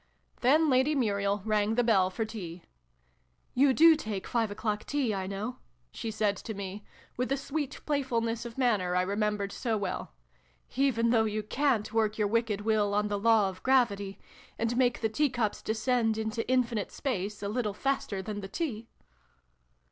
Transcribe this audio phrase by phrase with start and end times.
[0.39, 2.63] Then Lady Muriel rang the bell for tea."
[3.61, 5.57] You do take five o'clock tea, I know!"
[5.91, 7.17] she said to me, xix] A FAIRY DUET.
[7.17, 10.13] 293 with the sweet playfulness of manner I remem bered so well,"
[10.75, 14.17] even though you cant work your wicked will on the Law of Gravity,
[14.57, 18.89] and make the teacups descend into Infinite Space, a little faster than the tea